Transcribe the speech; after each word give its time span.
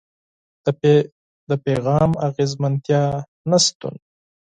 د 1.47 1.51
پيغام 1.63 2.09
د 2.15 2.19
اغېزمنتيا 2.27 3.03
نشتون. 3.49 3.95